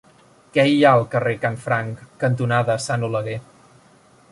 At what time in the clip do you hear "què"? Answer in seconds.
0.53-0.63